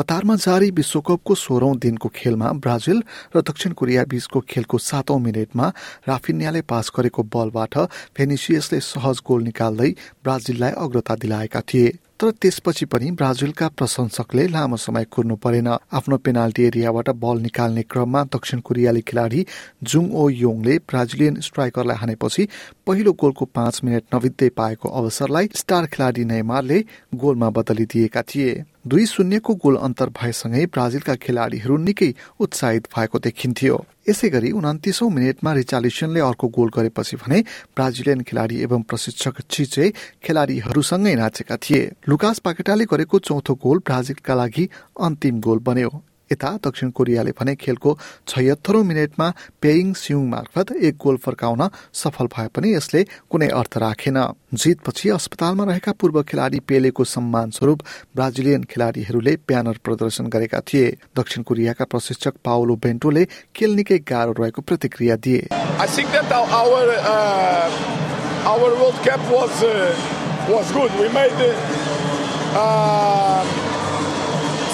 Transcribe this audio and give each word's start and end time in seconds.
कतारमा 0.00 0.34
जारी 0.36 0.68
विश्वकपको 0.70 1.34
सोह्रौं 1.34 1.74
दिनको 1.78 2.08
खेलमा 2.14 2.48
ब्राजिल 2.64 2.98
र 3.36 3.40
दक्षिण 3.40 3.72
कोरिया 3.72 4.02
बीचको 4.04 4.38
खेलको 4.50 4.76
सातौं 4.78 5.18
मिनटमा 5.18 5.66
राफिन्याले 6.08 6.62
पास 6.70 6.86
गरेको 6.96 7.22
बलबाट 7.34 7.74
भेनिसियसले 8.18 8.80
सहज 8.90 9.16
गोल 9.26 9.40
निकाल्दै 9.42 9.90
ब्राजिललाई 10.24 10.72
अग्रता 10.76 11.14
दिलाएका 11.16 11.60
थिए। 11.60 11.88
तर 12.20 12.30
त्यसपछि 12.36 12.84
पनि 12.84 13.10
ब्राजिलका 13.10 13.66
प्रशंसकले 13.68 14.46
लामो 14.46 14.76
समय 14.76 15.04
कुर्नु 15.10 15.36
परेन। 15.36 15.68
आफ्नो 15.68 16.16
पेनाल्टी 16.16 16.62
एरियाबाट 16.62 17.08
बल 17.16 17.38
निकाल्ने 17.40 17.82
क्रममा 17.82 18.24
दक्षिण 18.34 18.60
कोरियाली 18.60 19.00
खेलाडी 19.00 19.40
जुङ 19.82 20.10
ओ 20.12 20.28
योङले 20.28 20.76
ब्राजिलियन 20.84 21.40
स्ट्राइकरलाई 21.40 21.96
हानेपछि 21.96 22.48
पहिलो 22.86 23.12
गोलको 23.16 23.44
पाँच 23.56 23.80
मिनट 23.84 24.04
नबित्दै 24.14 24.48
पाएको 24.52 24.88
अवसरलाई 25.00 25.48
स्टार 25.54 25.86
खेलाडी 25.86 26.24
नैमारले 26.24 26.84
गोलमा 27.14 27.50
बदलिदिएका 27.56 28.22
थिए। 28.28 28.52
दुई 28.84 29.06
शून्यको 29.06 29.54
गोल 29.54 29.76
अन्तर 29.76 30.08
भएसँगै 30.16 30.64
ब्राजिलका 30.72 31.14
खेलाडीहरू 31.14 31.76
निकै 31.76 32.10
उत्साहित 32.40 32.88
भएको 32.88 33.18
देखिन्थ्यो। 33.18 33.76
यसै 34.08 34.28
गरी 34.28 34.50
उन्तिसौं 34.50 35.08
मिनटमा 35.10 35.52
रिचालिसनले 35.52 36.20
अर्को 36.20 36.48
गोल 36.48 36.68
गरेपछि 36.72 37.16
भने 37.20 37.38
ब्राजिलियन 37.76 38.20
खेलाडी 38.24 38.56
एवं 38.64 38.82
प्रशिक्षक 38.88 39.40
चिचे 39.52 39.92
खेलाडीहरूसँगै 40.24 41.14
नाचेका 41.14 41.56
थिए। 41.56 41.82
लुकास 42.08 42.38
पाकेटाले 42.40 42.84
गरेको 42.88 43.18
चौथो 43.20 43.54
गोल 43.60 43.78
ब्राजिलका 43.84 44.34
लागि 44.34 44.64
अन्तिम 44.96 45.40
गोल 45.40 45.58
बन्यो। 45.60 45.90
यता 46.32 46.50
दक्षिण 46.64 46.90
कोरियाले 46.94 47.32
भने 47.34 47.54
खेलको 47.58 47.90
छयत्तरौं 48.28 48.82
मिनटमा 48.86 49.26
पेइङ 49.62 49.92
सिउङ 49.98 50.26
मार्फत 50.30 50.68
एक 50.78 50.94
गोल 51.02 51.16
फर्काउन 51.24 51.62
सफल 51.92 52.26
भए 52.34 52.48
पनि 52.54 52.68
यसले 52.74 53.00
कुनै 53.30 53.48
अर्थ 53.60 53.74
राखेन। 53.82 54.18
जितपछि 54.54 55.08
अस्पतालमा 55.10 55.64
रहेका 55.64 55.92
पूर्व 56.00 56.22
खेलाडी 56.30 56.60
पेलेको 56.70 57.04
सम्मान 57.04 57.50
स्वरूप 57.50 57.80
ब्राजिलियन 58.14 58.62
खेलाडीहरूले 58.70 59.34
ब्यानर 59.48 59.76
प्रदर्शन 59.84 60.24
गरेका 60.30 60.60
थिए। 60.70 60.86
दक्षिण 61.18 61.42
कोरियाका 61.50 61.84
प्रशिक्षक 61.90 62.34
पाओलो 62.46 62.74
बेन्टोले 62.78 63.24
खेल 63.56 63.74
निकै 63.74 63.98
गाह्रो 64.06 64.32
रहेको 64.38 64.62
प्रतिक्रिया 64.62 65.16
दिए। 65.26 65.42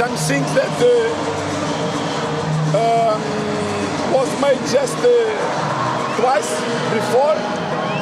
Some 0.00 0.16
things 0.16 0.52
that 0.56 0.82
uh, 0.82 1.39
um, 2.74 3.20
was 4.12 4.30
made 4.40 4.62
just 4.70 4.98
uh, 5.02 5.12
twice 6.18 6.52
before. 6.94 7.36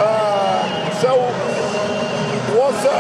Uh, 0.01 0.91
so 1.01 1.11
was 2.53 2.79
a, 2.85 2.99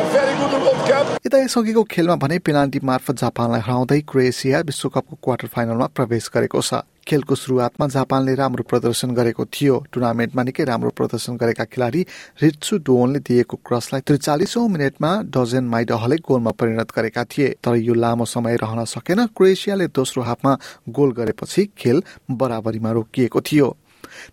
a 0.00 0.04
very 0.12 0.34
good 0.40 0.52
World 0.60 0.82
Cup. 0.88 1.06
यता 1.26 1.38
यसअघिको 1.38 1.82
खेलमा 1.90 2.16
भने 2.22 2.38
पेनाल्टी 2.46 2.80
मार्फत 2.84 3.16
जापानलाई 3.22 3.60
हराउँदै 3.66 4.00
क्रोएसिया 4.10 4.60
विश्वकपको 4.70 5.16
क्वार्टर 5.24 5.48
फाइनलमा 5.54 5.86
प्रवेश 5.96 6.30
गरेको 6.34 6.60
छ 6.62 6.82
खेलको 7.10 7.34
सुरुवातमा 7.34 7.86
जापानले 7.90 8.34
राम्रो 8.34 8.62
प्रदर्शन 8.70 9.10
गरेको 9.14 9.44
थियो। 9.44 9.76
टुर्नामेन्टमा 9.92 10.42
निकै 10.42 10.64
राम्रो 10.64 10.90
प्रदर्शन 10.94 11.36
गरेका 11.36 11.64
खेलाडी 11.66 12.06
रिट्सु 12.42 12.78
डोनले 12.86 13.18
दिएको 13.18 13.56
क्रसलाई 13.66 14.00
त्रिचालिसौं 14.06 14.68
मिनटमा 14.68 15.10
डजेन 15.34 15.64
माइडहले 15.66 16.16
गोलमा 16.22 16.50
परिणत 16.54 16.94
गरेका 16.96 17.24
थिए। 17.24 17.48
तर 17.58 17.74
यो 17.82 17.94
लामो 17.94 18.24
समय 18.26 18.56
रहन 18.62 18.84
सकेन। 18.86 19.26
क्रोएसियाले 19.26 19.86
दोस्रो 19.90 20.22
हाफमा 20.22 20.52
गोल 20.88 21.10
गरेपछि 21.12 21.68
खेल 21.78 22.02
बराबरीमा 22.30 22.90
रोकिएको 22.92 23.40
थियो। 23.40 23.68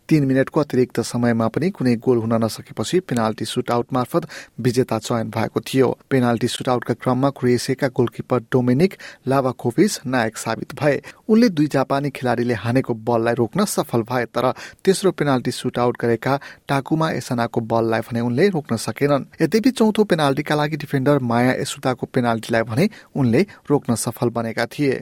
तीन 0.09 0.25
मिनटको 0.25 0.59
अतिरिक्त 0.59 0.99
समयमा 1.01 1.47
पनि 1.47 1.69
कुनै 1.69 1.95
गोल 1.95 2.17
हुन 2.17 2.33
नसकेपछि 2.43 2.99
पेनाल्टी 2.99 3.45
सुटआउट 3.45 3.93
मार्फत 3.93 4.27
विजेता 4.59 4.97
चयन 4.99 5.29
भएको 5.29 5.59
थियो। 5.59 5.87
पेनाल्टी 6.09 6.47
सुटआउटका 6.47 6.93
क्रममा 6.93 7.29
क्रोएसियाका 7.29 7.87
गोलकिपर 7.87 8.39
डोमिनिक 8.51 8.93
लाभाकोभिच 9.27 9.99
नायक 10.05 10.37
साबित 10.37 10.75
भए। 10.75 11.01
उनले 11.29 11.49
दुई 11.49 11.67
जापानी 11.67 12.09
खेलाडीले 12.09 12.53
हानेको 12.55 12.93
बललाई 12.93 13.33
रोक्न 13.33 13.65
सफल 13.67 14.01
भए 14.01 14.25
तर 14.27 14.51
तेस्रो 14.85 15.11
पेनाल्टी 15.11 15.51
सुटआउट 15.51 15.97
गरेका 16.01 16.39
टाकुमा 16.67 17.11
एसनाको 17.11 17.61
बललाई 17.61 18.01
भने 18.01 18.19
उनले 18.19 18.47
रोक्न 18.49 18.75
सकेनन्। 18.77 19.25
यद्यपि 19.41 19.71
चौथो 19.71 20.03
पेनाल्टीका 20.03 20.55
लागि 20.55 20.77
डिफेन्डर 20.77 21.19
माया 21.19 21.53
एसुताको 21.61 22.05
पेनाल्टीलाई 22.07 22.63
भने 22.63 22.89
उनले 23.15 23.41
रोक्न 23.69 23.95
सफल 23.95 24.29
बनेका 24.29 24.65
थिए। 24.65 25.01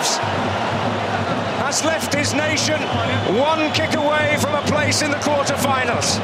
lives 0.00 0.18
has 1.62 1.84
left 1.84 2.14
his 2.14 2.30
nation 2.34 2.80
one 3.38 3.62
kick 3.72 3.92
away 3.94 4.36
from 4.42 4.54
a 4.54 4.64
place 4.70 5.02
in 5.02 5.10
the 5.10 5.20
quarter 5.26 5.56
finals 5.64 6.20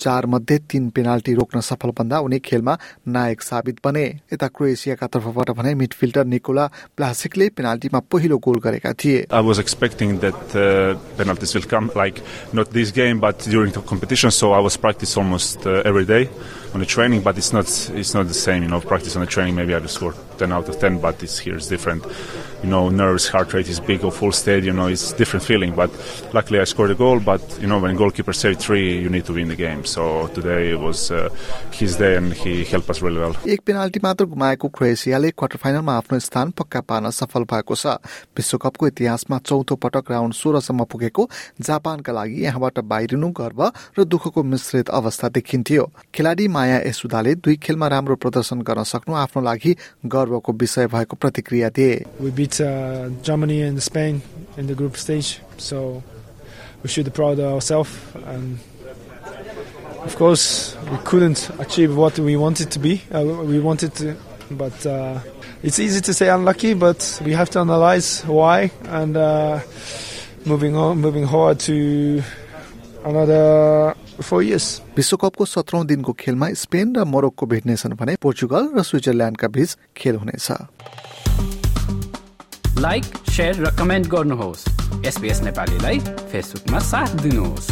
चार 0.00 0.26
मध्ये 0.26 0.58
तीन 0.70 0.88
पेनाल्टी 0.90 1.32
रोक्न 1.34 1.60
सफल 1.60 1.90
बन्दा 1.98 2.18
उनी 2.26 2.38
खेलमा 2.44 2.76
नायक 3.08 3.42
साबित 3.42 3.76
बने। 3.84 4.04
यता 4.32 4.46
क्रोएसियाका 4.48 5.06
तर्फबाट 5.14 5.50
भने 5.58 5.74
मिडफिल्डर 5.80 6.24
निकोला 6.26 6.66
प्लासिकले 6.96 7.48
पेनाल्टीमा 7.56 8.00
पहिलो 8.12 8.38
गोल 8.46 8.58
गरेका 8.64 8.92
थिए। 9.04 9.26
I 9.32 9.42
was 9.46 9.60
expecting 9.60 10.16
that 10.24 10.56
penalties 11.18 11.54
will 11.56 11.68
come 11.74 11.90
like 11.96 12.14
not 12.54 12.72
this 12.72 12.92
game 12.98 13.20
but 13.20 13.48
during 13.48 13.74
the 13.74 13.84
competition 13.90 14.30
so 14.40 14.52
I 14.52 14.62
was 14.62 14.76
practice 14.82 15.18
almost 15.18 15.66
every 15.66 16.04
on 16.74 16.80
the 16.80 16.86
training 16.86 17.20
but 17.22 17.36
it's 17.36 17.52
not 17.52 17.66
it's 17.94 18.14
not 18.14 18.26
the 18.28 18.34
same 18.34 18.62
you 18.62 18.68
know 18.68 18.80
practice 18.80 19.16
on 19.16 19.20
the 19.20 19.26
training 19.26 19.54
maybe 19.54 19.74
I 19.74 19.78
will 19.78 19.88
score 19.88 20.14
10 20.38 20.52
out 20.52 20.68
of 20.68 20.78
10 20.78 21.00
but 21.00 21.22
it's 21.22 21.38
here 21.38 21.56
it's 21.56 21.68
different 21.68 22.04
you 22.62 22.68
know, 22.70 22.88
nerves, 22.88 23.28
heart 23.28 23.52
rate 23.52 23.68
is 23.68 23.80
big 23.80 24.04
or 24.04 24.12
full 24.12 24.30
stadium, 24.32 24.76
you 24.76 24.82
know, 24.82 24.88
it's 24.88 25.12
different 25.12 25.44
feeling. 25.44 25.74
But 25.74 25.90
luckily 26.32 26.60
I 26.60 26.64
scored 26.64 26.92
a 26.92 26.94
goal. 26.94 27.18
But, 27.18 27.42
you 27.60 27.66
know, 27.66 27.80
when 27.80 27.96
goalkeeper 27.96 28.32
saved 28.32 28.60
three, 28.60 29.00
you 29.00 29.08
need 29.08 29.24
to 29.26 29.32
win 29.32 29.48
the 29.48 29.56
game. 29.56 29.84
So 29.84 30.28
today 30.28 30.74
was 30.74 31.10
uh, 31.10 31.28
his 31.72 31.96
day 31.96 32.16
and 32.16 32.32
he 32.32 32.64
helped 32.64 32.88
us 32.90 33.02
really 33.02 33.18
well. 33.18 33.34
एक 33.46 33.60
penalty 33.66 34.00
मात्र 34.04 34.24
गुमाएको 34.24 34.68
क्रोएसियाले 34.68 35.30
quarter 35.30 35.58
फाइनलमा 35.62 35.96
आफ्नो 35.96 36.18
स्थान 36.18 36.50
पक्का 36.58 36.80
पार्न 36.80 37.10
सफल 37.10 37.44
भएको 37.50 37.74
छ 37.74 37.98
विश्वकपको 38.38 38.86
इतिहासमा 38.86 39.38
चौथो 39.50 39.76
पटक 39.82 40.10
राउन्ड 40.10 40.34
सोह्रसम्म 40.34 40.84
पुगेको 40.92 41.28
जापानका 41.66 42.12
लागि 42.12 42.44
यहाँबाट 42.44 42.78
बाहिरिनु 42.92 43.30
गर्व 43.40 43.62
र 43.98 44.04
दुःखको 44.06 44.42
मिश्रित 44.52 44.90
अवस्था 45.00 45.28
देखिन्थ्यो 45.34 45.90
खेलाडी 46.14 46.48
माया 46.61 46.77
एसुदाले 46.93 47.33
दुई 47.41 47.55
खेलमा 47.65 47.87
राम्रो 47.89 48.15
प्रदर्शन 48.21 48.61
गर्न 48.61 48.83
सक्नु 48.93 49.15
आफ्नो 49.25 49.41
लागि 49.41 49.75
गर्वको 50.05 50.53
विषय 50.53 50.87
भएको 50.93 51.15
प्रतिक्रिया 51.17 51.69
दिए 51.73 52.05
beat 52.37 52.61
uh, 52.61 53.09
Germany 53.23 53.63
and 53.63 53.81
Spain 53.81 54.21
in 54.57 54.67
the 54.67 54.75
group 54.75 54.95
stage. 54.95 55.41
So 55.57 56.03
we 56.83 56.89
should 56.89 57.05
be 57.05 57.11
proud 57.11 57.39
of 57.39 57.53
ourselves. 57.53 57.89
And 58.25 58.59
of 60.03 60.15
course, 60.15 60.77
we 60.91 60.97
couldn't 61.03 61.49
achieve 61.59 61.97
what 61.97 62.19
we 62.19 62.35
wanted 62.37 62.71
to 62.71 62.79
be. 62.79 63.01
Uh, 63.11 63.23
we 63.23 63.59
wanted 63.59 63.93
to, 63.95 64.15
but 64.51 64.85
uh, 64.85 65.19
it's 65.63 65.79
easy 65.79 66.01
to 66.01 66.13
say 66.13 66.29
unlucky. 66.29 66.73
But 66.73 67.21
we 67.25 67.33
have 67.33 67.49
to 67.51 67.59
analyze 67.59 68.21
why 68.21 68.71
and 68.85 69.17
uh, 69.17 69.59
moving 70.45 70.75
on, 70.75 70.99
moving 70.99 71.27
forward 71.27 71.59
to 71.61 71.73
another 71.75 71.75
four 71.77 72.23
years. 72.23 72.40
विश्वकपको 74.96 75.44
सत्रौं 75.44 75.86
दिनको 75.86 76.12
खेलमा 76.12 76.48
Spain 76.52 76.96
र 76.96 77.04
Morocco 77.04 77.46
भेट्नेछन् 77.46 77.92
भने 77.92 78.16
पोर्चुगल 78.22 78.68
र 78.76 78.82
स्विजरल्याण्डका 78.82 79.48
बीच 79.48 79.76
खेल 79.96 80.16
हुनेछ। 80.16 80.50
Like 82.78 83.04
र 83.62 83.76
comment 83.78 84.06
गर्नुहोस्। 84.06 84.68
एसपिएस 85.06 85.40
नेपालीलाई 85.40 85.98
फेसबुकमा 85.98 86.78
साथ 86.78 87.08
दिनुहोस्। 87.22 87.70